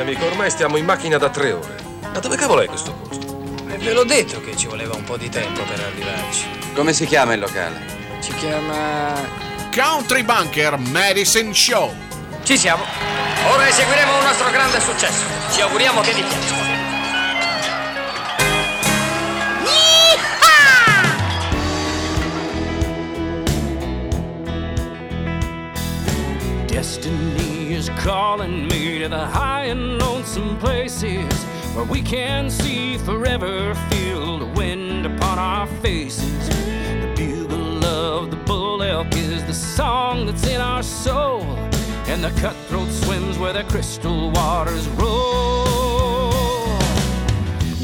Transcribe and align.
Senti, 0.00 0.14
amico, 0.14 0.30
ormai 0.30 0.50
stiamo 0.50 0.78
in 0.78 0.86
macchina 0.86 1.18
da 1.18 1.28
tre 1.28 1.52
ore. 1.52 1.76
Ma 2.00 2.18
dove 2.20 2.34
cavolo 2.36 2.62
è 2.62 2.66
questo 2.66 2.92
posto? 2.92 3.42
E 3.68 3.76
ve 3.76 3.92
l'ho 3.92 4.04
detto 4.04 4.40
che 4.40 4.56
ci 4.56 4.66
voleva 4.66 4.94
un 4.94 5.04
po' 5.04 5.18
di 5.18 5.28
tempo 5.28 5.62
per 5.62 5.78
arrivarci. 5.78 6.46
Come 6.74 6.94
si 6.94 7.04
chiama 7.04 7.34
il 7.34 7.40
locale? 7.40 7.84
Si 8.20 8.32
chiama... 8.34 9.12
Country 9.70 10.22
Bunker 10.22 10.78
Medicine 10.78 11.52
Show. 11.52 11.94
Ci 12.42 12.56
siamo. 12.56 12.82
Ora 13.50 13.68
eseguiremo 13.68 14.16
un 14.16 14.24
nostro 14.24 14.50
grande 14.50 14.80
successo. 14.80 15.22
Ci 15.52 15.60
auguriamo 15.60 16.00
che 16.00 16.14
vi 16.14 16.22
piaccia. 16.22 16.68
Destiny 26.64 27.49
calling 28.00 28.66
me 28.68 28.98
to 28.98 29.08
the 29.08 29.26
high 29.26 29.64
and 29.64 29.98
lonesome 29.98 30.56
places 30.58 31.30
where 31.74 31.84
we 31.84 32.00
can 32.00 32.48
see 32.48 32.96
forever, 32.96 33.74
feel 33.90 34.38
the 34.38 34.46
wind 34.46 35.04
upon 35.04 35.38
our 35.38 35.66
faces. 35.82 36.48
The 36.48 37.12
bugle 37.14 37.84
of 37.84 38.30
the 38.30 38.38
bull 38.38 38.82
elk 38.82 39.14
is 39.14 39.44
the 39.44 39.52
song 39.52 40.24
that's 40.24 40.46
in 40.46 40.62
our 40.62 40.82
soul, 40.82 41.42
and 42.06 42.24
the 42.24 42.30
cutthroat 42.40 42.88
swims 42.88 43.38
where 43.38 43.52
the 43.52 43.64
crystal 43.64 44.30
waters 44.30 44.88
roll. 44.88 46.78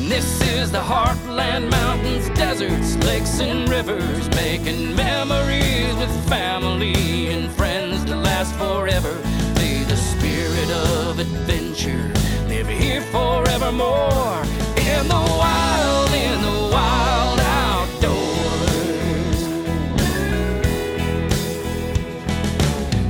This 0.09 0.41
is 0.49 0.73
the 0.73 0.81
heartland, 0.81 1.71
mountains, 1.71 2.31
deserts, 2.31 2.97
lakes, 3.05 3.39
and 3.41 3.69
rivers, 3.69 4.31
making 4.31 4.97
memories 4.97 5.95
with 5.97 6.29
family 6.29 7.29
and 7.29 7.53
friends 7.53 8.07
that 8.07 8.17
last 8.17 8.55
forever. 8.55 9.21
The 9.97 10.03
spirit 10.03 10.71
of 10.71 11.19
adventure 11.19 12.13
live 12.49 12.69
here 12.69 13.01
forevermore. 13.01 14.43
In 14.77 15.09
the 15.09 15.25
wild, 15.41 16.11
in 16.13 16.43
the 16.43 16.69
wild 16.71 17.41
outdoors. 17.41 17.89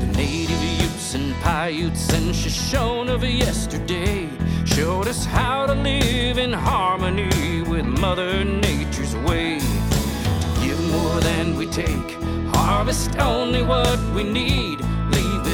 The 0.00 0.06
native 0.16 0.62
Utes 0.80 1.14
and 1.14 1.34
Paiutes 1.42 2.12
and 2.12 2.32
Shoshone 2.32 3.08
of 3.08 3.24
yesterday 3.24 4.28
showed 4.64 5.08
us 5.08 5.24
how 5.24 5.66
to 5.66 5.74
live 5.74 6.38
in 6.38 6.52
harmony 6.52 7.62
with 7.62 7.84
Mother 7.84 8.44
Nature's 8.44 9.16
way. 9.28 9.58
To 9.58 10.60
give 10.62 10.80
more 10.92 11.18
than 11.18 11.56
we 11.56 11.66
take, 11.66 12.12
harvest 12.54 13.18
only 13.18 13.64
what 13.64 13.98
we 14.14 14.22
need, 14.22 14.78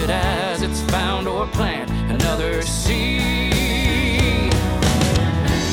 it 0.03 0.11
as 0.11 0.63
it's 0.63 0.81
found 0.91 1.29
or 1.29 1.47
plant 1.47 1.89
another 2.11 2.61
seed. 2.63 3.21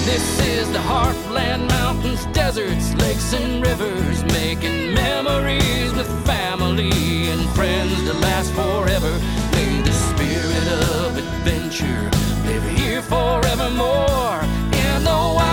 This 0.06 0.40
is 0.46 0.72
the 0.72 0.78
heartland, 0.80 1.68
mountains, 1.70 2.26
deserts, 2.28 2.94
lakes, 2.96 3.34
and 3.34 3.66
rivers, 3.66 4.24
making 4.26 4.94
memories 4.94 5.94
with 5.94 6.08
family 6.26 7.30
and 7.32 7.42
friends 7.52 8.04
to 8.04 8.14
last 8.14 8.52
forever. 8.54 9.12
May 9.54 9.82
the 9.82 9.94
spirit 9.94 10.68
of 10.94 11.18
adventure 11.18 12.12
live 12.46 12.64
here 12.78 13.02
forevermore 13.02 14.42
in 14.86 15.04
the 15.04 15.20
wild, 15.38 15.49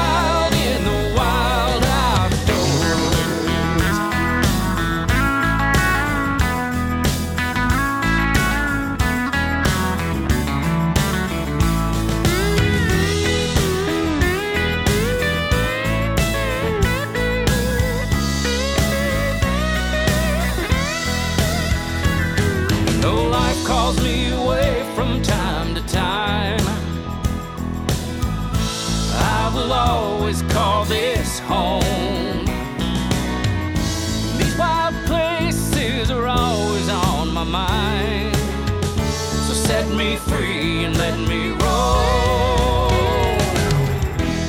set 39.87 39.97
me 39.97 40.17
free 40.17 40.85
and 40.85 40.97
let 40.99 41.19
me 41.29 41.51
roll. 41.51 42.89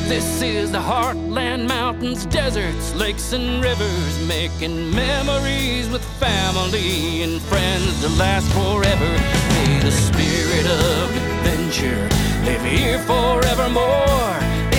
This 0.08 0.42
is 0.42 0.72
the 0.72 0.80
heartland, 0.80 1.68
mountains, 1.68 2.26
deserts, 2.26 2.96
lakes, 2.96 3.34
and 3.34 3.64
rivers, 3.64 4.28
making 4.28 4.92
memories 4.92 5.90
with 5.90 6.04
family 6.20 7.24
and 7.24 7.42
friends 7.42 8.02
to 8.02 8.10
last 8.18 8.52
forever. 8.54 9.12
May 9.56 9.80
the 9.80 9.92
spirit 9.92 10.66
of 10.66 11.16
adventure 11.16 12.10
live 12.46 12.64
here 12.64 13.00
forevermore. 13.00 14.38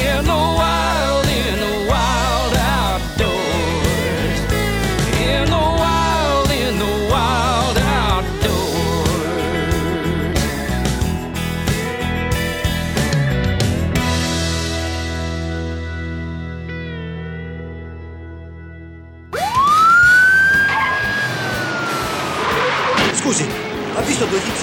In 0.08 0.24
the 0.24 0.42
wild, 0.60 1.26
in 1.26 1.60
the 1.60 1.77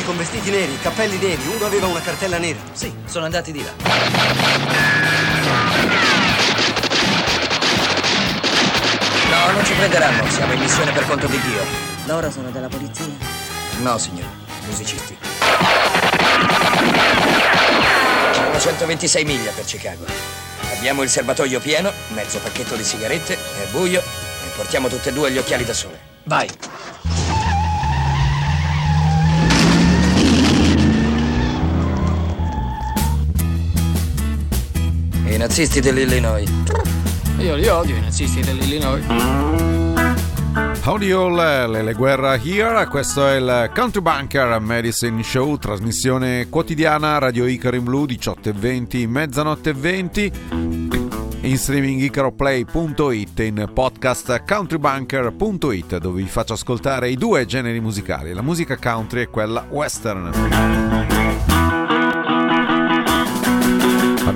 con 0.05 0.17
vestiti 0.17 0.51
neri, 0.51 0.77
cappelli 0.79 1.17
neri, 1.17 1.41
uno 1.47 1.65
aveva 1.65 1.87
una 1.87 1.99
cartella 1.99 2.37
nera. 2.37 2.59
Sì, 2.71 2.93
sono 3.05 3.25
andati 3.25 3.51
di 3.51 3.63
là. 3.63 3.71
No, 9.29 9.51
non 9.51 9.65
ci 9.65 9.73
prenderanno, 9.73 10.29
siamo 10.29 10.53
in 10.53 10.59
missione 10.59 10.91
per 10.91 11.05
conto 11.07 11.25
di 11.25 11.39
Dio. 11.41 11.63
Loro 12.05 12.29
sono 12.29 12.51
della 12.51 12.67
polizia? 12.67 13.11
No, 13.79 13.97
signore, 13.97 14.29
musicisti. 14.67 15.17
Sono 18.31 18.59
126 18.59 19.25
miglia 19.25 19.51
per 19.51 19.65
Chicago. 19.65 20.05
Abbiamo 20.77 21.01
il 21.01 21.09
serbatoio 21.09 21.59
pieno, 21.59 21.91
mezzo 22.09 22.37
pacchetto 22.39 22.75
di 22.75 22.83
sigarette, 22.83 23.33
è 23.33 23.65
buio 23.71 24.01
e 24.01 24.55
portiamo 24.55 24.87
tutte 24.87 25.09
e 25.09 25.13
due 25.13 25.31
gli 25.31 25.37
occhiali 25.37 25.65
da 25.65 25.73
sole. 25.73 25.99
Vai. 26.23 26.47
Nazisti 35.47 35.79
dell'Illinois. 35.79 36.49
Io 37.37 37.53
li 37.53 37.67
odio, 37.67 37.95
i 37.95 38.01
nazisti 38.01 38.41
dell'Illinois. 38.41 39.05
Howdy 40.83 41.11
all, 41.11 41.69
Lele 41.69 41.93
Guerra 41.93 42.35
here, 42.35 42.87
questo 42.87 43.27
è 43.27 43.35
il 43.35 43.69
Country 43.75 44.01
Bunker 44.01 44.59
Medicine 44.59 45.21
Show, 45.21 45.57
trasmissione 45.57 46.49
quotidiana 46.49 47.19
Radio 47.19 47.45
Icaro 47.45 47.75
in 47.75 47.83
Blu 47.83 48.07
18 48.07 48.49
e 48.49 48.53
20, 48.53 49.05
mezzanotte 49.05 49.69
e 49.69 49.73
20, 49.73 50.31
in 51.41 51.57
streaming 51.59 52.01
icaroplay.it, 52.01 53.39
in 53.39 53.69
podcast 53.71 54.43
countrybunker.it 54.47 55.97
dove 55.99 56.23
vi 56.23 56.27
faccio 56.27 56.53
ascoltare 56.53 57.09
i 57.09 57.15
due 57.17 57.45
generi 57.45 57.79
musicali, 57.79 58.33
la 58.33 58.41
musica 58.41 58.77
country 58.77 59.21
e 59.21 59.29
quella 59.29 59.63
western. 59.69 61.14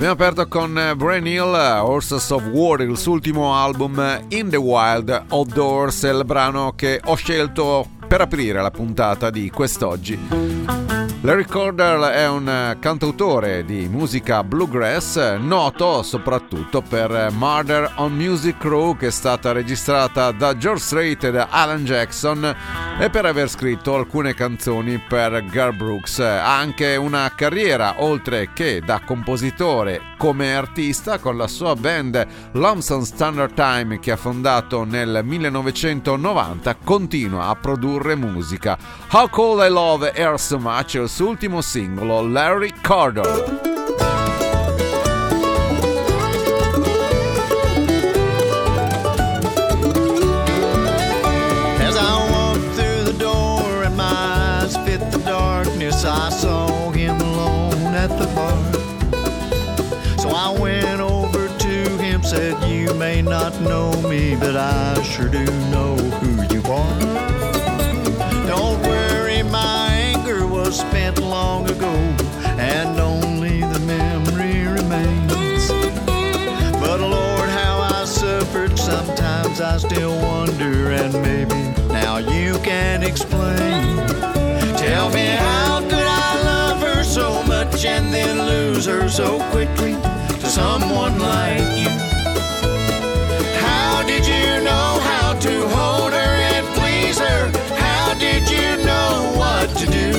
Abbiamo 0.00 0.14
aperto 0.14 0.48
con 0.48 0.94
Brian 0.96 1.26
Hill, 1.26 1.52
Horses 1.82 2.30
of 2.30 2.44
War, 2.46 2.80
il 2.80 2.96
suo 2.96 3.12
ultimo 3.12 3.54
album 3.54 4.24
In 4.28 4.48
the 4.48 4.56
Wild 4.56 5.24
Outdoors, 5.28 6.04
il 6.04 6.22
brano 6.24 6.72
che 6.74 7.02
ho 7.04 7.14
scelto 7.16 7.86
per 8.08 8.22
aprire 8.22 8.62
la 8.62 8.70
puntata 8.70 9.28
di 9.28 9.50
quest'oggi. 9.50 10.79
Larry 11.22 11.44
Corder 11.44 12.00
è 12.12 12.26
un 12.30 12.76
cantautore 12.80 13.62
di 13.66 13.86
musica 13.88 14.42
bluegrass, 14.42 15.36
noto 15.36 16.02
soprattutto 16.02 16.80
per 16.80 17.28
Murder 17.32 17.92
on 17.96 18.14
Music 18.14 18.56
Crew, 18.56 18.96
che 18.96 19.08
è 19.08 19.10
stata 19.10 19.52
registrata 19.52 20.30
da 20.30 20.56
George 20.56 20.82
Strait 20.82 21.22
e 21.24 21.30
da 21.30 21.48
Alan 21.50 21.84
Jackson, 21.84 22.56
e 22.98 23.10
per 23.10 23.26
aver 23.26 23.50
scritto 23.50 23.96
alcune 23.96 24.32
canzoni 24.32 24.98
per 24.98 25.44
Gar 25.44 25.76
Brooks. 25.76 26.20
Ha 26.20 26.56
anche 26.56 26.96
una 26.96 27.30
carriera, 27.34 27.96
oltre 27.98 28.54
che 28.54 28.80
da 28.82 29.02
compositore, 29.04 30.14
come 30.16 30.54
artista, 30.54 31.18
con 31.18 31.36
la 31.36 31.48
sua 31.48 31.74
band 31.74 32.26
Lomson 32.52 33.04
Standard 33.04 33.52
Time, 33.52 33.98
che 33.98 34.12
ha 34.12 34.16
fondato 34.16 34.84
nel 34.84 35.20
1990, 35.22 36.76
continua 36.82 37.48
a 37.48 37.56
produrre 37.56 38.14
musica. 38.14 38.78
How 39.10 39.28
Cold 39.28 39.62
I 39.62 39.70
Love 39.70 40.12
Her 40.14 40.40
So 40.40 40.58
Much 40.58 41.08
è 41.10 41.12
suo 41.12 41.28
ultimo 41.30 41.60
singolo 41.60 42.22
Larry 42.22 42.72
Cardle. 42.80 43.68
I 51.92 52.30
walked 52.30 52.74
through 52.76 53.02
the 53.02 53.16
door 53.18 53.82
and 53.82 53.96
my 53.96 54.68
sight 54.68 55.02
of 55.02 55.24
darkness 55.24 56.04
I 56.04 56.30
saw 56.30 56.90
him 56.90 57.20
alone 57.20 57.94
at 57.94 58.10
the 58.16 58.26
bar. 58.32 58.56
So 60.18 60.30
I 60.30 60.56
went 60.56 61.00
over 61.00 61.48
to 61.48 61.98
him, 61.98 62.22
said, 62.22 62.54
You 62.70 62.94
may 62.94 63.20
not 63.20 63.60
know 63.60 63.90
me, 64.08 64.36
but 64.36 64.56
I 64.56 65.02
sure 65.02 65.28
do 65.28 65.44
know 65.70 65.96
who 65.96 66.54
you 66.54 66.62
are. 66.70 67.29
I 79.62 79.76
still 79.76 80.16
wonder, 80.22 80.90
and 80.90 81.12
maybe 81.20 81.60
now 81.92 82.16
you 82.16 82.58
can 82.60 83.02
explain. 83.02 83.96
Tell 84.78 85.10
me 85.10 85.26
how 85.26 85.80
could 85.80 85.92
I 85.92 86.42
love 86.44 86.80
her 86.80 87.02
so 87.02 87.42
much 87.42 87.84
and 87.84 88.12
then 88.12 88.46
lose 88.46 88.86
her 88.86 89.06
so 89.08 89.38
quickly 89.50 89.92
to 89.92 90.46
someone 90.46 91.18
like 91.18 91.60
you? 91.78 91.90
How 93.60 94.02
did 94.06 94.26
you 94.26 94.64
know 94.64 94.98
how 95.02 95.34
to 95.34 95.68
hold 95.68 96.12
her 96.14 96.34
and 96.54 96.66
please 96.78 97.18
her? 97.18 97.52
How 97.76 98.14
did 98.14 98.48
you 98.48 98.82
know 98.84 99.34
what 99.36 99.68
to 99.76 99.86
do? 99.86 100.10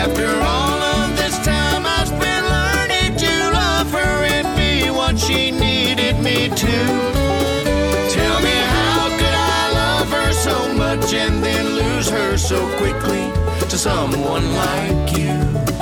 After 0.00 0.26
all 0.26 0.80
of 0.96 1.16
this 1.18 1.36
time 1.44 1.84
I 1.84 2.04
spent 2.06 2.46
learning 2.56 3.18
to 3.18 3.50
love 3.50 3.90
her 3.92 4.24
and 4.24 4.56
be 4.56 4.90
what 4.90 5.18
she 5.18 5.50
needed 5.50 6.18
me 6.20 6.48
to. 6.48 7.17
Much 10.96 11.12
and 11.12 11.44
then 11.44 11.66
lose 11.74 12.08
her 12.08 12.38
so 12.38 12.66
quickly 12.78 13.30
to 13.68 13.76
someone 13.76 14.54
like 14.54 15.18
you? 15.18 15.77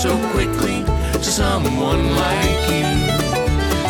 So 0.00 0.16
quickly 0.30 0.82
to 1.12 1.24
someone 1.24 2.16
like 2.16 2.62
you? 2.72 2.88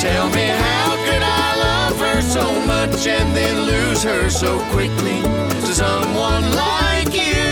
Tell 0.01 0.29
me, 0.31 0.47
how 0.49 0.97
could 1.07 1.23
I 1.23 1.57
love 1.67 2.01
her 2.01 2.21
so 2.21 2.45
much 2.67 3.07
and 3.07 3.37
then 3.37 3.55
lose 3.65 4.03
her 4.03 4.29
so 4.29 4.59
quickly 4.73 5.23
to 5.23 5.73
someone 5.73 6.51
like 6.57 7.15
you? 7.15 7.45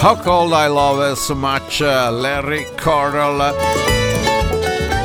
How 0.00 0.16
Cold 0.20 0.52
I 0.52 0.66
Love 0.66 0.98
Her 0.98 1.14
So 1.14 1.36
Much, 1.36 1.80
uh, 1.80 2.10
Larry 2.10 2.64
Cordell. 2.76 4.01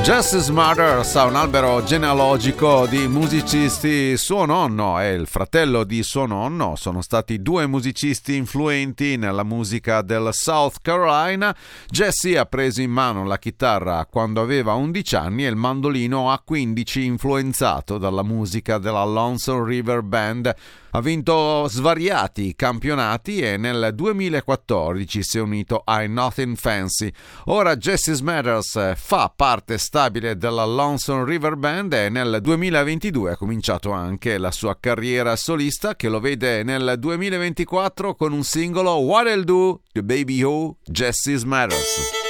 Justice 0.07 0.53
Mothers 0.53 1.15
un 1.15 1.35
albero 1.35 1.83
genealogico 1.83 2.87
di 2.87 3.09
musicisti. 3.09 4.15
Suo 4.15 4.45
nonno 4.45 5.01
e 5.01 5.11
il 5.11 5.27
fratello 5.27 5.83
di 5.83 6.01
suo 6.01 6.25
nonno 6.25 6.77
sono 6.77 7.01
stati 7.01 7.41
due 7.41 7.67
musicisti 7.67 8.37
influenti 8.37 9.17
nella 9.17 9.43
musica 9.43 10.01
del 10.01 10.29
South 10.31 10.77
Carolina. 10.81 11.53
Jesse 11.89 12.37
ha 12.37 12.45
preso 12.45 12.81
in 12.81 12.89
mano 12.89 13.25
la 13.25 13.37
chitarra 13.37 14.07
quando 14.09 14.39
aveva 14.39 14.75
11 14.75 15.15
anni 15.17 15.45
e 15.45 15.49
il 15.49 15.57
mandolino 15.57 16.31
a 16.31 16.39
15, 16.39 17.03
influenzato 17.03 17.97
dalla 17.97 18.23
musica 18.23 18.77
della 18.77 19.03
Lonesome 19.03 19.67
River 19.67 20.03
Band. 20.03 20.55
Ha 20.91 21.01
vinto 21.01 21.67
svariati 21.67 22.55
campionati 22.55 23.39
e 23.39 23.57
nel 23.57 23.91
2014 23.93 25.23
si 25.23 25.37
è 25.37 25.41
unito 25.41 25.81
ai 25.85 26.09
Nothing 26.09 26.55
Fancy. 26.55 27.11
Ora 27.45 27.75
Jesse 27.75 28.13
Smathers 28.13 28.93
fa 28.95 29.31
parte 29.35 29.77
stabile 29.77 30.37
della 30.37 30.65
Lonesome 30.65 31.25
River 31.25 31.55
Band 31.55 31.93
e 31.93 32.09
nel 32.09 32.39
2022 32.41 33.31
ha 33.31 33.37
cominciato 33.37 33.91
anche 33.91 34.37
la 34.37 34.51
sua 34.51 34.77
carriera 34.79 35.35
solista 35.35 35.95
che 35.95 36.09
lo 36.09 36.19
vede 36.19 36.63
nel 36.63 36.95
2024 36.97 38.15
con 38.15 38.33
un 38.33 38.43
singolo 38.43 38.91
What 38.93 39.27
I'll 39.27 39.43
Do, 39.43 39.81
The 39.91 40.03
Baby 40.03 40.41
Who, 40.41 40.77
Jesse 40.83 41.35
Smathers. 41.35 42.26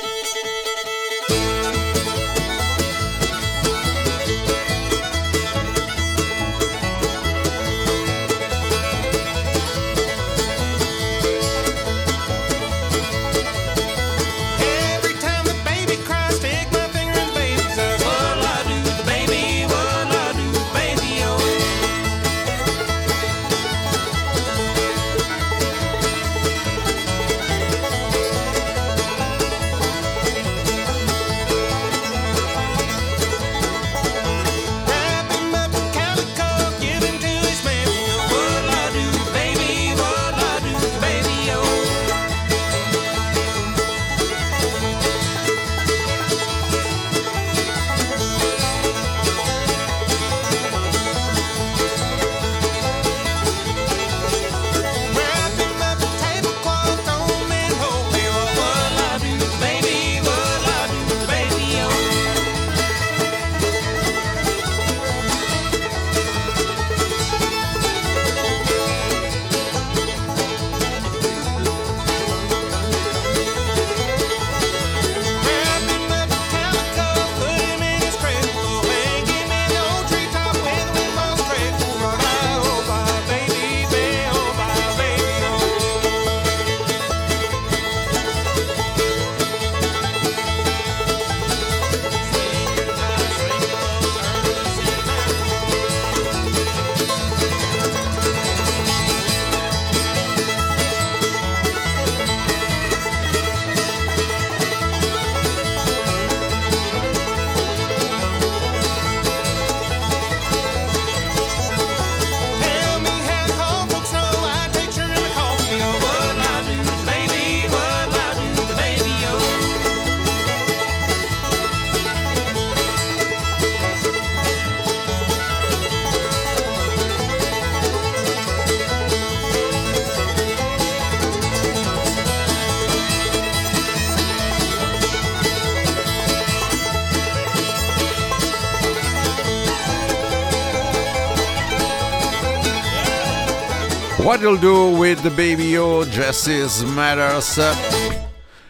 What 144.37 144.43
You'll 144.43 144.59
Do 144.59 144.95
with 144.95 145.21
the 145.23 145.31
Baby 145.31 145.69
You, 145.69 146.05
Jesse's 146.05 146.83
Matters. 146.83 147.59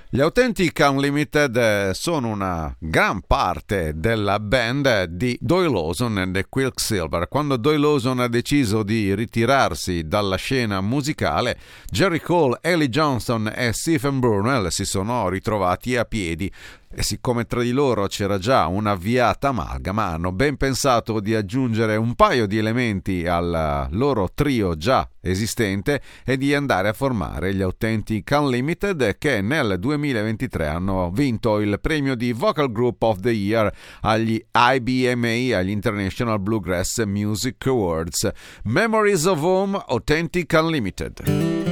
Gli 0.09 0.21
Authentic 0.21 0.79
Unlimited 0.79 1.57
eh, 1.57 1.91
sono 1.93 2.29
una 2.29 2.73
gran 2.79 3.19
parte 3.27 3.91
della 3.93 4.39
band 4.39 5.03
di 5.03 5.37
Doyle 5.41 5.69
Lawson 5.69 6.19
e 6.19 6.31
The 6.31 6.45
Quicksilver. 6.47 7.27
Quando 7.27 7.57
Doyle 7.57 7.79
Lawson 7.79 8.21
ha 8.21 8.29
deciso 8.29 8.83
di 8.83 9.13
ritirarsi 9.13 10.07
dalla 10.07 10.37
scena 10.37 10.79
musicale, 10.79 11.57
Jerry 11.91 12.21
Cole, 12.21 12.59
Ellie 12.61 12.87
Johnson 12.87 13.51
e 13.53 13.73
Stephen 13.73 14.19
Burnell 14.19 14.67
si 14.67 14.85
sono 14.85 15.27
ritrovati 15.27 15.97
a 15.97 16.05
piedi 16.05 16.49
e 16.89 17.03
siccome 17.03 17.45
tra 17.45 17.61
di 17.61 17.71
loro 17.71 18.07
c'era 18.07 18.37
già 18.37 18.67
un'avviata 18.67 19.49
amalgama, 19.49 20.05
hanno 20.05 20.31
ben 20.31 20.57
pensato 20.57 21.19
di 21.19 21.35
aggiungere 21.35 21.95
un 21.95 22.15
paio 22.15 22.47
di 22.47 22.57
elementi 22.57 23.27
al 23.27 23.87
loro 23.91 24.29
trio 24.33 24.75
già 24.75 25.07
esistente 25.21 26.01
e 26.25 26.37
di 26.37 26.53
andare 26.53 26.87
a 26.87 26.93
formare 26.93 27.53
gli 27.53 27.61
Authentic 27.61 28.29
Unlimited 28.31 29.17
che 29.17 29.41
nel 29.41 29.77
2023 29.79 30.67
hanno 30.67 31.11
vinto 31.11 31.59
il 31.59 31.79
premio 31.81 32.15
di 32.15 32.31
Vocal 32.31 32.71
Group 32.71 33.01
of 33.03 33.19
the 33.19 33.31
Year 33.31 33.71
agli 34.01 34.41
IBMA, 34.51 35.57
agli 35.57 35.69
International 35.69 36.39
Bluegrass 36.39 37.03
Music 37.03 37.65
Awards. 37.67 38.29
Memories 38.63 39.25
of 39.25 39.41
Home 39.41 39.77
Authentic 39.87 40.53
Unlimited. 40.53 41.66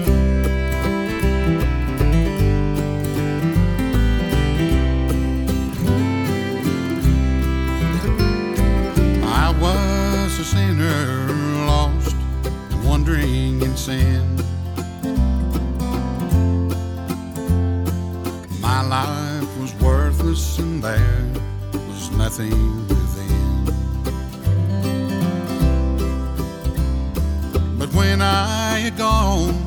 Within. 22.37 23.65
But 27.79 27.93
when 27.93 28.21
I 28.21 28.79
had 28.79 28.97
gone 28.97 29.64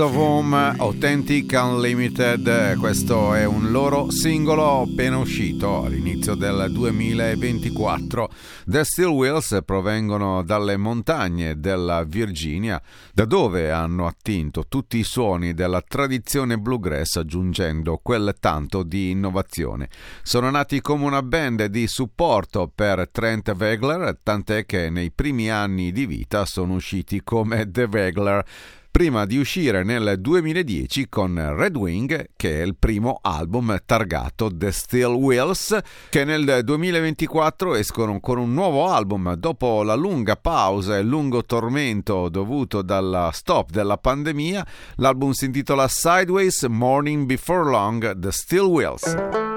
of 0.00 0.16
Home 0.16 0.74
Authentic 0.78 1.52
Unlimited, 1.52 2.78
questo 2.78 3.34
è 3.34 3.44
un 3.44 3.70
loro 3.70 4.10
singolo 4.10 4.82
appena 4.82 5.18
uscito 5.18 5.84
all'inizio 5.84 6.34
del 6.34 6.70
2024. 6.70 8.30
The 8.66 8.84
Steel 8.84 9.08
Wheels 9.08 9.58
provengono 9.64 10.42
dalle 10.42 10.76
montagne 10.76 11.60
della 11.60 12.04
Virginia, 12.04 12.80
da 13.12 13.24
dove 13.24 13.70
hanno 13.70 14.06
attinto 14.06 14.66
tutti 14.68 14.96
i 14.98 15.02
suoni 15.02 15.54
della 15.54 15.82
tradizione 15.86 16.56
bluegrass 16.56 17.16
aggiungendo 17.16 17.98
quel 18.02 18.36
tanto 18.40 18.82
di 18.82 19.10
innovazione. 19.10 19.88
Sono 20.22 20.50
nati 20.50 20.80
come 20.80 21.04
una 21.04 21.22
band 21.22 21.64
di 21.66 21.86
supporto 21.86 22.70
per 22.74 23.08
Trent 23.10 23.54
Wegler, 23.58 24.18
tant'è 24.22 24.64
che 24.64 24.88
nei 24.88 25.10
primi 25.10 25.50
anni 25.50 25.92
di 25.92 26.06
vita 26.06 26.44
sono 26.46 26.74
usciti 26.74 27.22
come 27.22 27.70
The 27.70 27.88
Wegler 27.90 28.44
prima 29.00 29.24
di 29.24 29.38
uscire 29.38 29.82
nel 29.82 30.16
2010 30.18 31.08
con 31.08 31.54
Red 31.56 31.74
Wing, 31.74 32.32
che 32.36 32.60
è 32.60 32.62
il 32.62 32.76
primo 32.76 33.18
album 33.22 33.80
targato 33.86 34.54
The 34.54 34.70
Steel 34.70 35.12
Wheels, 35.12 35.78
che 36.10 36.24
nel 36.24 36.60
2024 36.62 37.76
escono 37.76 38.20
con 38.20 38.36
un 38.36 38.52
nuovo 38.52 38.90
album 38.90 39.32
dopo 39.36 39.82
la 39.82 39.94
lunga 39.94 40.36
pausa 40.36 40.98
e 40.98 41.02
lungo 41.02 41.46
tormento 41.46 42.28
dovuto 42.28 42.82
dalla 42.82 43.30
stop 43.32 43.70
della 43.70 43.96
pandemia. 43.96 44.66
L'album 44.96 45.30
si 45.30 45.46
intitola 45.46 45.88
Sideways 45.88 46.64
Morning 46.64 47.24
Before 47.24 47.70
Long 47.70 48.18
The 48.18 48.30
Steel 48.30 48.64
Wheels. 48.64 49.49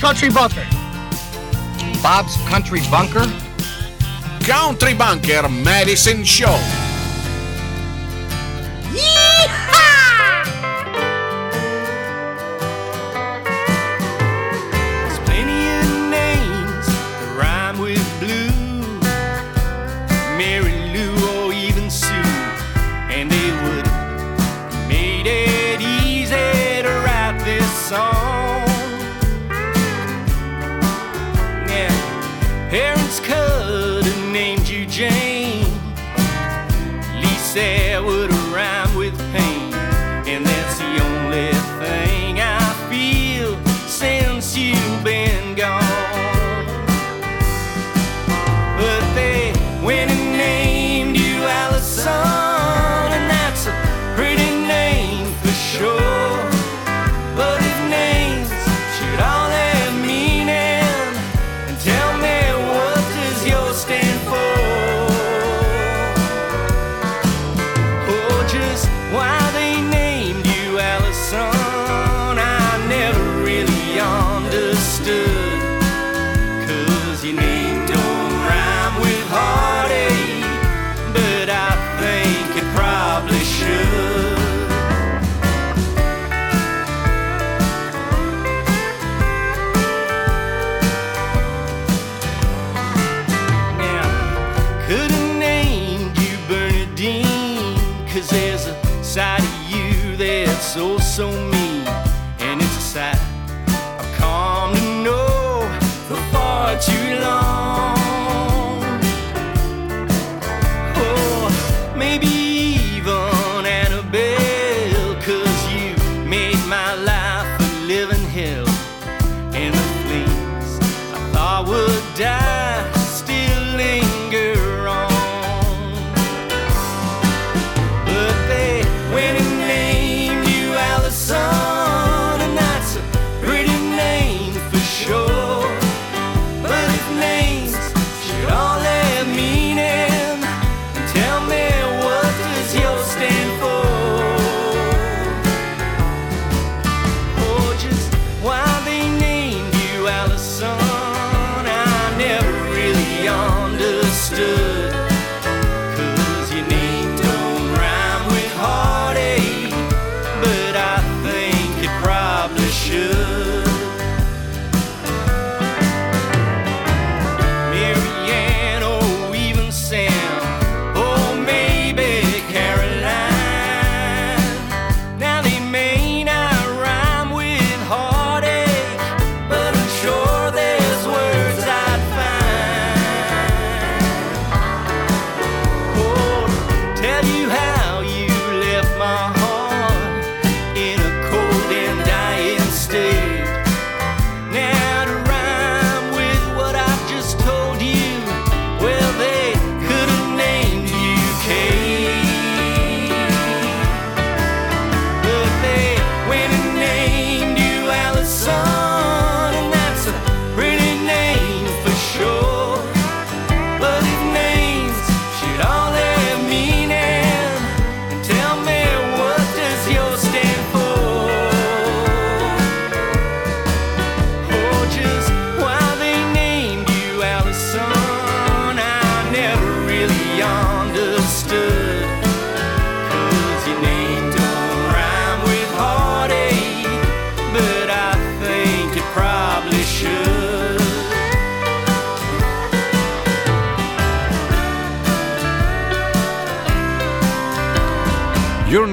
Country 0.00 0.30
Bunker. 0.30 0.66
Bob's 2.02 2.34
Country 2.48 2.80
Bunker? 2.90 3.26
Country 4.46 4.94
Bunker 4.94 5.46
Medicine 5.50 6.24
Show. 6.24 6.79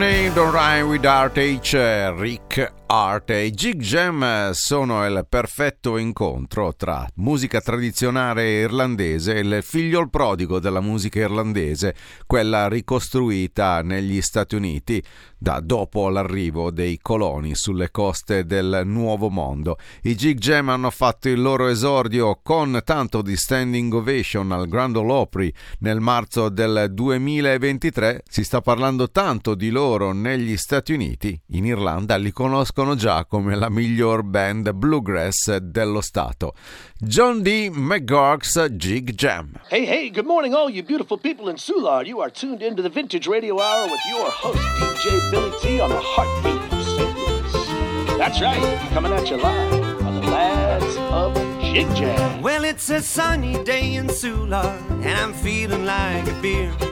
Your 0.07 0.15
Name 0.15 0.26
Don't 0.37 0.53
Rhyme 0.53 0.87
with 0.87 1.03
Art 1.03 1.35
Rick 1.35 2.71
Art 2.89 3.31
e 3.31 3.51
Jig 3.51 3.81
Jam 3.81 4.51
sono 4.51 5.05
il 5.05 5.25
perfetto 5.27 5.97
incontro 5.97 6.73
tra 6.73 7.05
musica 7.15 7.59
tradizionale 7.59 8.49
irlandese 8.49 9.35
e 9.35 9.39
il 9.39 9.59
figliol 9.61 10.09
prodigo 10.09 10.59
della 10.59 10.79
musica 10.79 11.19
irlandese, 11.19 11.93
quella 12.25 12.69
ricostruita 12.69 13.81
negli 13.81 14.21
Stati 14.21 14.55
Uniti 14.55 15.03
da 15.37 15.59
dopo 15.59 16.07
l'arrivo 16.07 16.71
dei 16.71 16.97
coloni 17.01 17.55
sulle 17.55 17.91
coste 17.91 18.45
del 18.45 18.83
Nuovo 18.85 19.29
Mondo. 19.29 19.77
I 20.03 20.15
Jig 20.15 20.37
Jam 20.37 20.69
hanno 20.69 20.89
fatto 20.89 21.27
il 21.27 21.41
loro 21.41 21.67
esordio 21.67 22.39
con 22.41 22.79
tanto 22.85 23.21
di 23.21 23.35
standing 23.35 23.93
ovation 23.93 24.51
al 24.53 24.67
Grand 24.67 24.95
Ole 24.95 25.11
Opry 25.11 25.53
nel 25.79 25.99
marzo 25.99 26.47
del 26.47 26.87
2023. 26.91 28.23
Si 28.29 28.45
sta 28.45 28.61
parlando 28.61 29.11
tanto 29.11 29.55
di 29.55 29.69
loro 29.69 30.13
negli 30.27 30.57
Stati 30.57 30.91
Uniti, 30.91 31.39
in 31.51 31.65
Irlanda 31.65 32.17
li 32.17 32.33
conoscono 32.33 32.95
già 32.95 33.23
come 33.23 33.55
la 33.55 33.69
miglior 33.69 34.23
band 34.23 34.73
bluegrass 34.73 35.55
dello 35.55 36.01
Stato. 36.01 36.53
John 36.99 37.41
D. 37.41 37.69
McGurk's 37.71 38.67
Jig 38.71 39.13
Jam. 39.13 39.53
Hey, 39.69 39.85
hey, 39.85 40.11
good 40.11 40.25
morning, 40.25 40.53
all 40.53 40.69
you 40.69 40.83
beautiful 40.83 41.17
people 41.17 41.49
in 41.49 41.55
Soulard. 41.55 42.07
You 42.07 42.19
are 42.19 42.29
tuned 42.29 42.61
into 42.61 42.81
the 42.81 42.89
Vintage 42.89 43.25
Radio 43.25 43.57
Hour 43.61 43.89
with 43.89 44.01
your 44.09 44.29
host, 44.29 44.59
DJ 44.81 45.31
Billy 45.31 45.51
T, 45.61 45.79
on 45.79 45.91
the 45.91 46.01
heartbeat 46.01 46.73
of 46.73 46.83
St. 46.83 47.15
Louis. 47.15 48.17
That's 48.17 48.41
right, 48.41 48.89
coming 48.91 49.13
at 49.13 49.29
you 49.29 49.37
live 49.37 50.05
on 50.05 50.15
the 50.19 50.27
Lads 50.29 50.97
of 51.09 51.61
Jig 51.61 51.87
Jam. 51.95 52.41
Well, 52.41 52.65
it's 52.65 52.89
a 52.89 53.01
sunny 53.01 53.63
day 53.63 53.95
in 53.95 54.07
Soulard, 54.07 54.81
and 54.89 55.05
I'm 55.05 55.31
feeling 55.31 55.85
like 55.85 56.27
a 56.27 56.41
beer. 56.41 56.86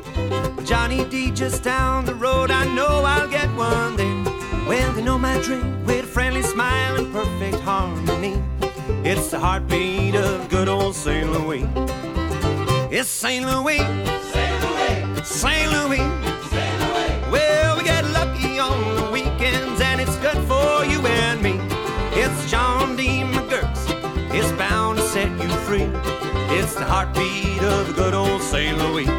Johnny 0.65 1.05
D 1.05 1.29
just 1.29 1.61
down 1.61 2.05
the 2.05 2.15
road, 2.15 2.49
I 2.49 2.65
know 2.73 3.03
I'll 3.05 3.27
get 3.29 3.47
one 3.55 3.95
there. 3.97 4.23
Well, 4.67 4.91
they 4.93 5.03
know 5.03 5.17
my 5.17 5.39
drink 5.43 5.63
with 5.85 6.05
a 6.05 6.07
friendly 6.07 6.41
smile 6.41 6.95
and 6.95 7.13
perfect 7.13 7.59
harmony. 7.59 8.41
It's 9.03 9.29
the 9.29 9.37
heartbeat 9.37 10.15
of 10.15 10.49
good 10.49 10.67
old 10.67 10.95
St. 10.95 11.31
Louis. 11.31 11.69
It's 12.91 13.07
St. 13.07 13.45
Louis, 13.45 13.77
St. 13.77 14.61
Louis, 14.63 15.23
St. 15.23 15.71
Louis. 15.71 15.99
Well, 17.31 17.77
we 17.77 17.83
get 17.83 18.03
lucky 18.05 18.57
on 18.57 18.95
the 18.95 19.11
weekends, 19.11 19.81
and 19.81 20.01
it's 20.01 20.17
good 20.17 20.39
for 20.47 20.83
you 20.83 20.99
and 21.05 21.43
me. 21.43 21.59
It's 22.19 22.49
John 22.49 22.95
D. 22.95 23.21
McGurk's. 23.21 23.85
It's 24.33 24.51
bound 24.53 24.97
to 24.97 25.03
set 25.03 25.29
you 25.39 25.49
free. 25.67 25.89
It's 26.57 26.73
the 26.73 26.85
heartbeat 26.85 27.61
of 27.61 27.95
good 27.95 28.15
old 28.15 28.41
St. 28.41 28.75
Louis. 28.79 29.14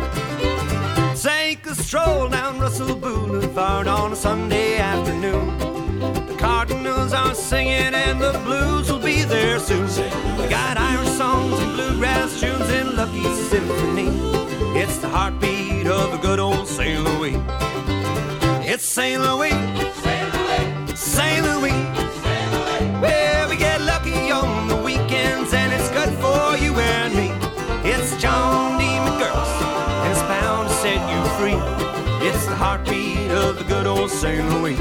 Stroll 1.86 2.28
down 2.28 2.58
Russell 2.58 2.96
Boulevard 2.96 3.86
on 3.86 4.12
a 4.12 4.16
Sunday 4.16 4.78
afternoon. 4.78 5.56
The 6.26 6.34
Cardinals 6.36 7.12
are 7.12 7.32
singing 7.32 7.94
and 7.94 8.20
the 8.20 8.32
blues 8.44 8.90
will 8.90 8.98
be 8.98 9.22
there 9.22 9.60
soon. 9.60 9.86
We 10.36 10.48
got 10.48 10.78
Irish 10.78 11.10
songs 11.10 11.56
and 11.60 11.74
bluegrass 11.74 12.40
tunes 12.40 12.68
and 12.70 12.96
Lucky 12.96 13.22
Symphony. 13.22 14.08
It's 14.76 14.98
the 14.98 15.08
heartbeat 15.08 15.86
of 15.86 16.12
a 16.12 16.18
good 16.18 16.40
old 16.40 16.66
St. 16.66 17.04
Louis. 17.04 17.36
It's 18.66 18.84
St. 18.84 19.22
Louis, 19.22 19.52
old 34.06 34.12
St. 34.12 34.48
Louis. 34.50 34.76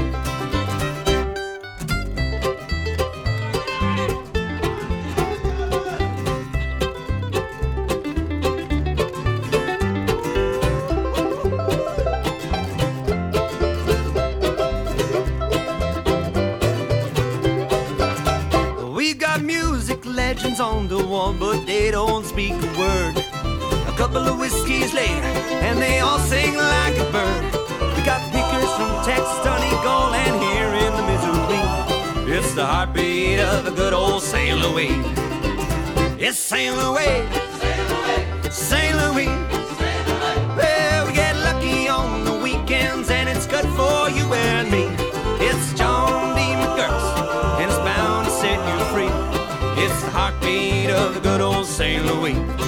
We've 18.94 19.18
got 19.18 19.42
music 19.42 20.04
legends 20.06 20.60
on 20.60 20.86
the 20.86 21.04
wall, 21.04 21.32
but 21.32 21.66
they 21.66 21.90
don't 21.90 22.24
speak 22.24 22.52
a 22.52 22.78
word. 22.78 23.16
A 23.88 23.94
couple 23.96 24.18
of 24.18 24.38
whiskeys 24.38 24.94
later, 24.94 25.32
and 25.66 25.80
they 25.80 25.98
all 25.98 26.20
sing 26.20 26.56
like 26.56 26.96
a 26.98 27.10
bird. 27.10 27.65
From 28.76 29.02
Texas 29.04 29.38
Eagle 29.72 30.12
and 30.12 30.42
here 30.42 30.68
in 30.84 30.92
the 30.96 31.02
Missouri. 31.02 32.36
It's 32.36 32.52
the 32.52 32.66
heartbeat 32.66 33.40
of 33.40 33.66
a 33.66 33.70
good 33.70 33.94
old 33.94 34.22
St. 34.22 34.58
Louis. 34.58 34.90
It's 36.18 36.38
St. 36.38 36.76
Louis, 36.76 37.26
St. 38.50 38.94
Louis. 38.98 39.28
Well, 40.58 41.06
we 41.06 41.12
get 41.14 41.36
lucky 41.36 41.88
on 41.88 42.24
the 42.26 42.38
weekends 42.38 43.08
and 43.08 43.30
it's 43.30 43.46
good 43.46 43.64
for 43.78 44.10
you 44.10 44.34
and 44.34 44.70
me. 44.70 44.84
It's 45.40 45.72
John 45.72 46.36
D. 46.36 46.42
McGurk's 46.42 47.60
and 47.60 47.70
it's 47.70 47.78
bound 47.78 48.26
to 48.26 48.30
set 48.30 48.58
you 48.68 48.78
free. 48.92 49.82
It's 49.82 50.02
the 50.02 50.10
heartbeat 50.10 50.90
of 50.90 51.14
the 51.14 51.20
good 51.20 51.40
old 51.40 51.64
St. 51.64 52.04
Louis. 52.04 52.65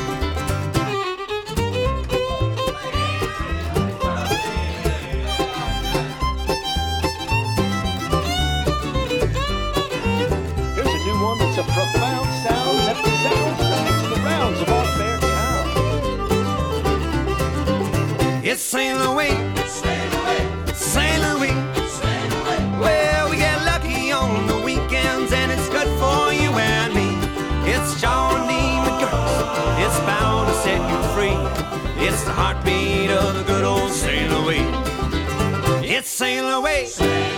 Town. 18.71 18.71
It's 18.71 18.71
St. 18.71 18.99
Louis, 18.99 20.75
St. 20.75 21.23
Louis. 21.23 21.55
Well, 22.79 23.31
we 23.31 23.37
get 23.37 23.65
lucky 23.65 24.13
on 24.13 24.47
the 24.47 24.61
weekends 24.61 25.33
and 25.33 25.51
it's 25.51 25.69
good 25.69 25.89
for 25.99 26.33
you 26.33 26.51
and 26.59 26.95
me. 26.95 27.17
It's 27.71 28.01
John 28.01 28.47
D. 28.47 28.55
McGurk. 28.55 29.87
It's 29.87 29.99
bound 30.01 30.49
to 30.49 30.55
set 30.55 30.81
you 30.91 30.99
free. 31.15 32.07
It's 32.07 32.23
the 32.25 32.33
heartbeat 32.33 33.11
of 33.11 33.35
the 33.37 33.45
good 33.45 33.65
old 33.65 33.91
St. 33.91 34.31
Louis. 34.31 34.65
It's 35.83 36.11
St. 36.11 36.45
Louis, 36.45 36.87
St. 36.87 37.38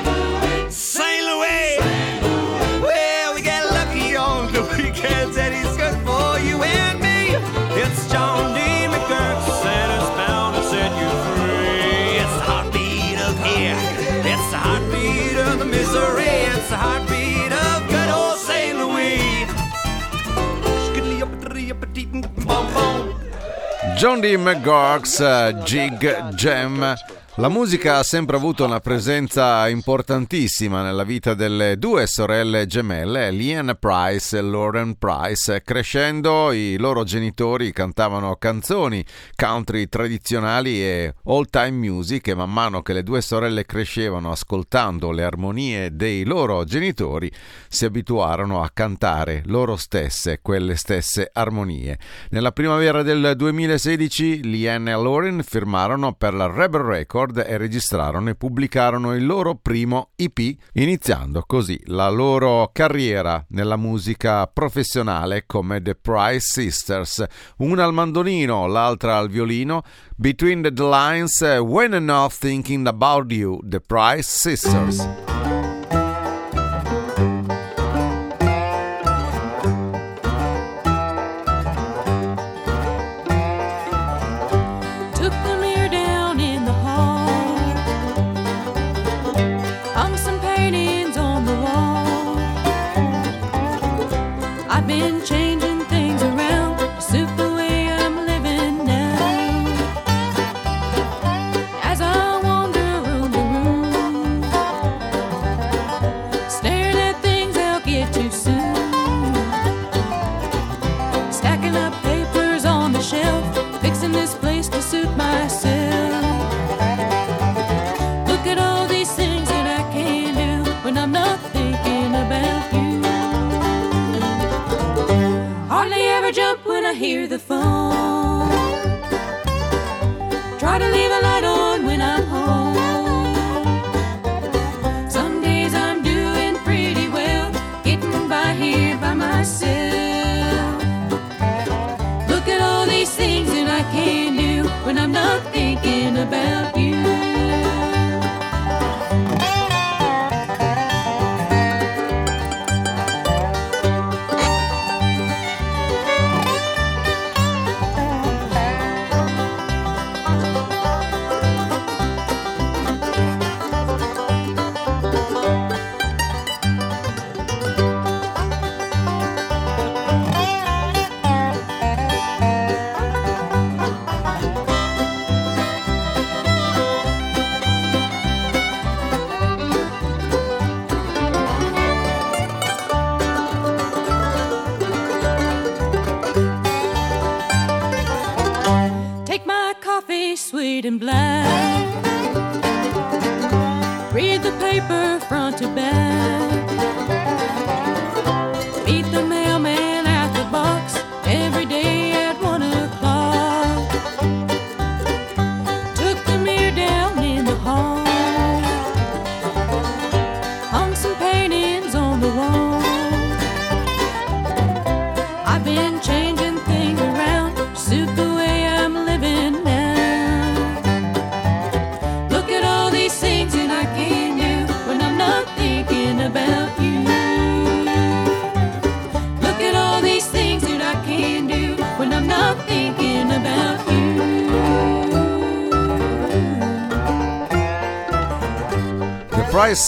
John 24.01 24.23
D. 24.23 24.35
McGurk's 24.37 25.21
eh, 25.21 25.53
Jig 25.67 26.01
Jam. 26.35 26.97
La 27.37 27.49
musica 27.49 27.99
ha 27.99 28.03
sempre 28.03 28.35
avuto 28.37 28.65
una 28.65 28.81
presenza 28.81 29.69
importantissima 29.69 30.83
nella 30.83 31.05
vita 31.05 31.33
delle 31.33 31.79
due 31.79 32.09
sorelle 32.09 32.67
gemelle, 32.67 33.31
Leanne 33.31 33.77
Price 33.77 34.37
e 34.37 34.43
Lauren 34.43 34.99
Price. 34.99 35.63
Crescendo, 35.63 36.51
i 36.51 36.77
loro 36.77 37.05
genitori 37.05 37.73
cantavano 37.73 38.35
canzoni 38.35 39.03
country 39.37 39.89
tradizionali 39.89 40.83
e 40.83 41.15
old-time 41.23 41.71
music 41.71 42.27
e 42.27 42.35
man 42.35 42.53
mano 42.53 42.83
che 42.83 42.95
le 42.95 43.05
due 43.05 43.21
sorelle 43.21 43.65
crescevano 43.65 44.33
ascoltando 44.33 45.13
le 45.13 45.23
armonie 45.23 45.95
dei 45.95 46.25
loro 46.25 46.65
genitori, 46.65 47.31
si 47.69 47.85
abituarono 47.85 48.61
a 48.61 48.71
cantare 48.75 49.43
loro 49.47 49.77
stesse 49.77 50.41
quelle 50.43 50.75
stesse 50.75 51.31
armonie. 51.33 51.97
Nella 52.31 52.51
primavera 52.51 53.05
del 53.05 53.35
2016 53.37 54.51
Leanne 54.51 54.91
e 54.91 54.95
Lauren 54.95 55.43
firmarono 55.45 56.13
per 56.13 56.35
la 56.35 56.53
Rebel 56.53 56.83
Record 57.21 57.45
e 57.47 57.57
registrarono 57.59 58.31
e 58.31 58.35
pubblicarono 58.35 59.15
il 59.15 59.27
loro 59.27 59.55
primo 59.55 60.11
EP, 60.17 60.39
iniziando 60.73 61.45
così 61.47 61.79
la 61.87 62.09
loro 62.09 62.71
carriera 62.73 63.45
nella 63.51 63.77
musica 63.77 64.47
professionale 64.47 65.45
come 65.45 65.83
The 65.83 65.97
Price 65.97 66.47
Sisters, 66.47 67.25
una 67.59 67.85
al 67.85 67.93
mandolino, 67.93 68.67
l'altra 68.67 69.19
al 69.19 69.29
violino, 69.29 69.83
Between 70.17 70.63
the 70.63 70.73
Lines, 70.83 71.41
When 71.61 71.93
Not 72.05 72.39
Thinking 72.39 72.87
About 72.87 73.31
You, 73.31 73.61
The 73.63 73.81
Price 73.81 74.29
Sisters. 74.29 75.30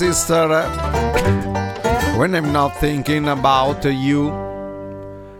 Sister, 0.02 0.68
When 2.16 2.34
I'm 2.34 2.50
Not 2.50 2.76
Thinking 2.80 3.28
About 3.28 3.84
You. 3.84 4.32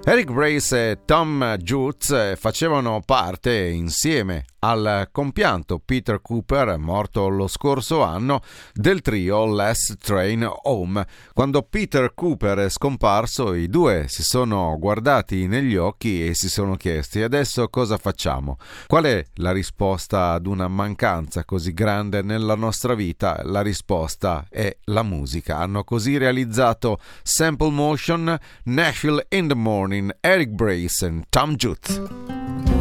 Eric 0.05 0.31
Brace 0.31 0.91
e 0.93 0.99
Tom 1.05 1.57
Jutz 1.61 2.37
facevano 2.37 3.03
parte 3.05 3.71
insieme 3.71 4.45
al 4.65 5.09
compianto 5.11 5.81
Peter 5.85 6.21
Cooper, 6.21 6.77
morto 6.79 7.29
lo 7.29 7.49
scorso 7.49 8.03
anno, 8.03 8.41
del 8.73 9.01
trio 9.01 9.45
Last 9.45 9.97
Train 9.99 10.49
Home. 10.65 11.05
Quando 11.33 11.63
Peter 11.63 12.13
Cooper 12.15 12.59
è 12.59 12.69
scomparso, 12.69 13.55
i 13.55 13.69
due 13.69 14.05
si 14.09 14.23
sono 14.23 14.77
guardati 14.79 15.47
negli 15.49 15.77
occhi 15.77 16.27
e 16.27 16.35
si 16.35 16.49
sono 16.49 16.77
chiesti 16.77 17.23
adesso 17.23 17.69
cosa 17.69 17.99
facciamo? 17.99 18.57
Qual 18.87 19.05
è 19.05 19.25
la 19.35 19.51
risposta 19.51 20.33
ad 20.33 20.47
una 20.47 20.69
mancanza 20.69 21.45
così 21.45 21.73
grande 21.73 22.23
nella 22.23 22.55
nostra 22.55 22.95
vita? 22.95 23.41
La 23.45 23.63
risposta 23.63 24.47
è 24.49 24.77
la 24.85 25.03
musica. 25.03 25.59
Hanno 25.59 25.83
così 25.83 26.19
realizzato 26.19 27.01
Sample 27.23 27.71
Motion, 27.71 28.39
Nashville 28.65 29.27
in 29.31 29.49
the 29.49 29.55
Morning, 29.55 30.17
Eric 30.21 30.51
Brace 30.51 31.07
e 31.07 31.23
Tom 31.29 31.57
Jutz. 31.57 32.72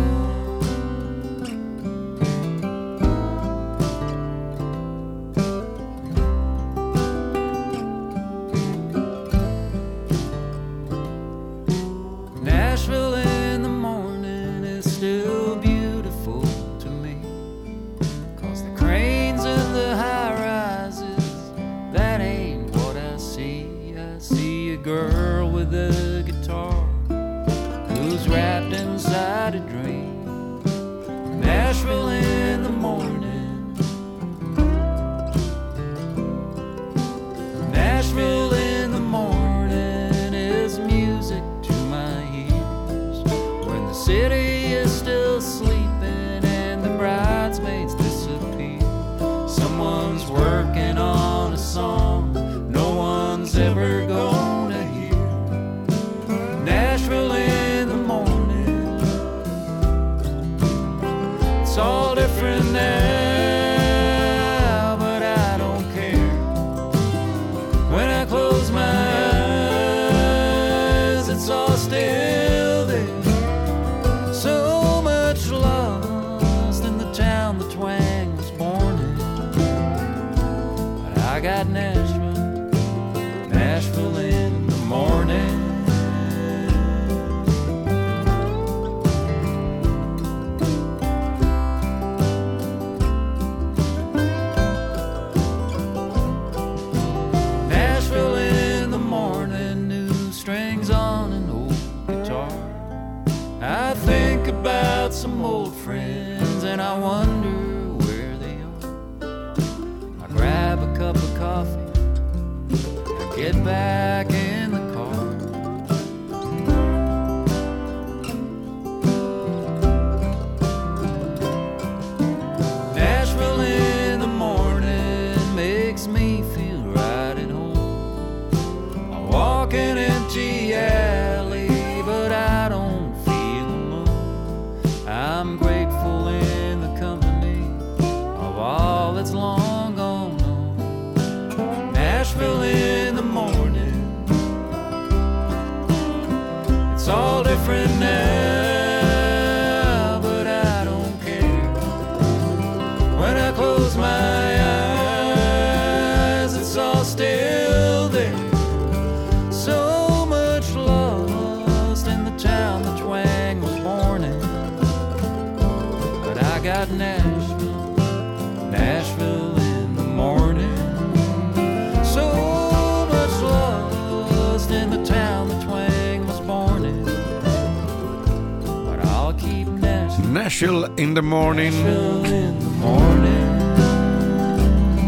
Nashville 180.51 180.93
in 180.97 181.13
the 181.13 181.21
Morning. 181.21 181.73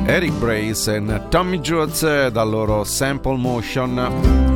Eric 0.08 0.32
Brace 0.39 0.88
e 0.88 1.22
Tommy 1.28 1.60
Jutz 1.60 2.00
dal 2.32 2.50
loro 2.50 2.86
Sample 2.86 3.36
Motion. 3.36 4.53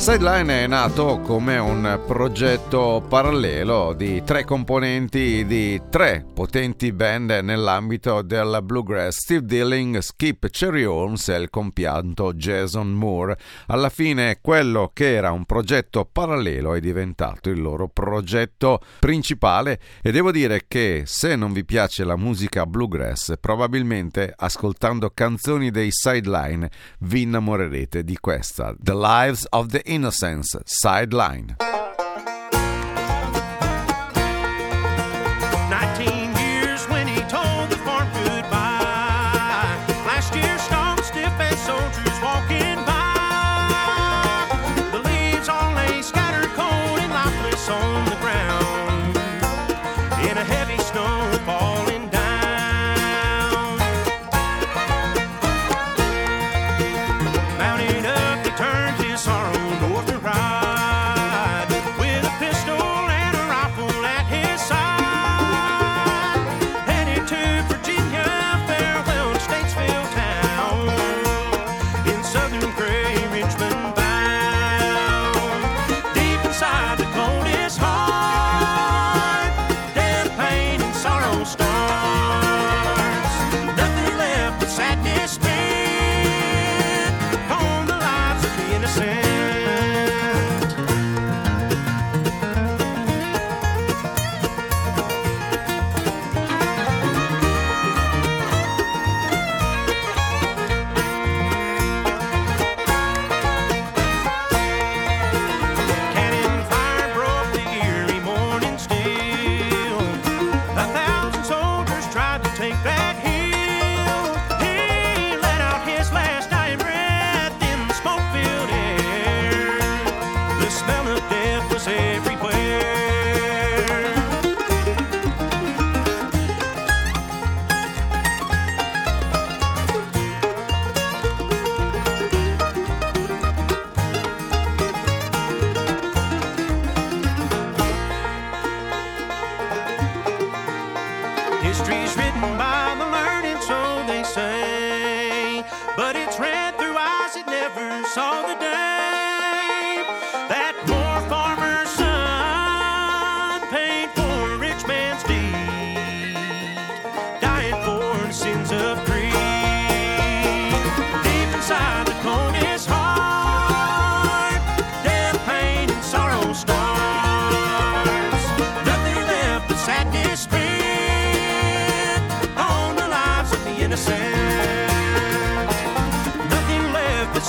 Sideline 0.00 0.64
è 0.64 0.66
nato 0.66 1.20
come 1.20 1.58
un 1.58 2.00
progetto 2.06 3.04
parallelo 3.06 3.92
di 3.92 4.22
tre 4.24 4.44
componenti 4.44 5.44
di 5.44 5.78
tre 5.90 6.24
potenti 6.32 6.90
band 6.90 7.30
nell'ambito 7.42 8.22
del 8.22 8.60
bluegrass, 8.62 9.18
Steve 9.18 9.44
Dilling, 9.44 9.98
Skip 9.98 10.48
Cherry 10.48 10.84
Holmes 10.84 11.28
e 11.28 11.36
il 11.36 11.50
compianto 11.50 12.32
Jason 12.32 12.90
Moore. 12.92 13.36
Alla 13.66 13.90
fine 13.90 14.38
quello 14.40 14.90
che 14.94 15.14
era 15.14 15.32
un 15.32 15.44
progetto 15.44 16.08
parallelo 16.10 16.72
è 16.72 16.80
diventato 16.80 17.50
il 17.50 17.60
loro 17.60 17.86
progetto 17.86 18.80
principale 19.00 19.78
e 20.00 20.12
devo 20.12 20.30
dire 20.32 20.62
che 20.66 21.02
se 21.04 21.36
non 21.36 21.52
vi 21.52 21.66
piace 21.66 22.04
la 22.04 22.16
musica 22.16 22.64
bluegrass, 22.64 23.34
probabilmente 23.38 24.32
ascoltando 24.34 25.10
canzoni 25.12 25.70
dei 25.70 25.90
Sideline 25.90 26.70
vi 27.00 27.20
innamorerete 27.22 28.02
di 28.02 28.16
questa, 28.18 28.74
The 28.78 28.94
Lives 28.94 29.44
of 29.50 29.66
the 29.66 29.88
Innocents 29.90 30.54
Sideline. 30.66 31.56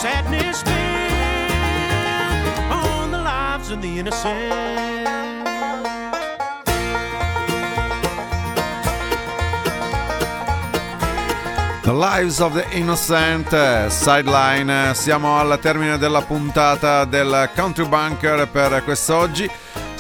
Sadness 0.02 0.58
spent 0.58 1.52
on 2.72 3.12
the 3.12 3.20
lives 3.20 3.70
of 3.70 3.82
the 3.84 3.99
innocent. 3.99 4.82
The 11.84 11.93
Lives 11.93 12.39
of 12.39 12.54
the 12.54 12.66
Innocent 12.72 13.54
eh, 13.54 13.89
Sideline. 13.89 14.93
Siamo 14.95 15.38
al 15.38 15.60
termine 15.60 15.99
della 15.99 16.22
puntata 16.22 17.06
del 17.06 17.49
Country 17.54 17.88
Bunker 17.88 18.47
per 18.47 18.84
quest'oggi. 18.84 19.47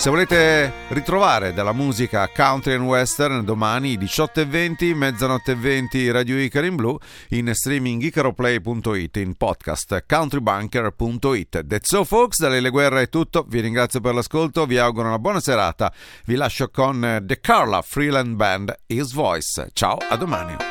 Se 0.01 0.09
volete 0.09 0.73
ritrovare 0.87 1.53
della 1.53 1.73
musica 1.73 2.27
country 2.27 2.73
and 2.73 2.85
western 2.85 3.45
domani 3.45 3.99
18.20, 3.99 4.95
mezzanotte 4.95 5.51
e 5.51 5.55
20 5.55 6.09
Radio 6.09 6.39
Icaro 6.39 6.65
in 6.65 6.75
blu 6.75 6.97
in 7.29 7.51
streaming 7.53 8.01
icaroplay.it 8.01 9.17
in 9.17 9.35
podcast 9.35 10.03
countrybunker.it. 10.07 11.67
That's 11.67 11.93
all 11.93 12.05
folks, 12.05 12.39
da 12.39 12.49
Lele 12.49 12.71
Guerra 12.71 12.99
è 12.99 13.09
tutto, 13.09 13.45
vi 13.47 13.59
ringrazio 13.59 14.01
per 14.01 14.15
l'ascolto, 14.15 14.65
vi 14.65 14.79
auguro 14.79 15.07
una 15.07 15.19
buona 15.19 15.39
serata, 15.39 15.93
vi 16.25 16.33
lascio 16.33 16.69
con 16.69 17.21
The 17.23 17.39
Carla 17.39 17.83
Freeland 17.83 18.33
Band 18.33 18.75
His 18.87 19.13
Voice. 19.13 19.69
Ciao, 19.71 19.97
a 20.09 20.15
domani. 20.15 20.70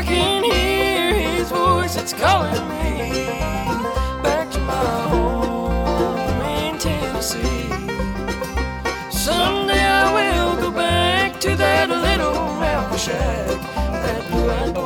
I 0.00 0.02
can 0.02 0.44
hear 0.44 1.12
his 1.12 1.50
voice, 1.50 1.94
it's 1.94 2.14
calling 2.14 2.66
me 2.70 3.26
back 4.22 4.50
to 4.50 4.58
my 4.60 5.08
home 5.10 6.40
in 6.40 6.78
Tennessee. 6.78 7.68
Someday 9.10 9.84
I 9.84 10.10
will 10.16 10.56
go 10.58 10.70
back 10.70 11.38
to 11.40 11.54
that 11.54 11.90
little 11.90 12.32
mountain 12.32 12.96
shack, 12.96 13.60
that 14.02 14.26
blue-eyed 14.30 14.72
boy 14.72 14.79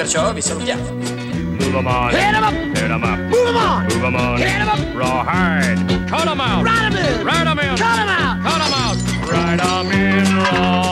perciò 0.00 0.32
vi 0.32 0.40
salutiamo. 0.40 0.82
Move 0.82 1.76
'em 1.76 1.86
on. 1.86 2.08
Hit 2.08 2.32
'em 2.32 2.42
up. 2.42 2.54
Hit 2.74 2.90
'em 2.90 3.02
up. 3.02 3.18
Move 3.28 3.48
'em 3.48 3.56
on. 3.56 3.82
Move 3.82 4.06
'em 4.06 4.14
on. 4.14 4.36
Hit 4.38 4.48
'em 4.48 4.68
up. 4.68 4.80
Rawhide. 4.96 6.04
Cut 6.08 6.26
'em 6.26 6.40
out. 6.40 6.66
Ride 6.66 6.86
'em 6.86 6.96
in. 6.96 7.22
Ride 7.22 7.46
'em 7.46 7.58
in. 7.58 7.76
Cut 7.76 7.98
'em 7.98 8.08
out. 8.08 8.40
Cut 8.42 8.60
'em 8.64 8.72
out. 8.72 8.96
Ride 9.28 9.60
'em 9.60 9.90
in 9.92 10.24
rawhide. 10.42 10.88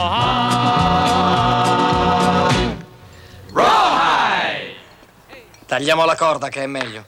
Tagliamo 5.65 6.05
la 6.05 6.15
corda 6.15 6.49
che 6.49 6.61
è 6.61 6.67
meglio. 6.67 7.05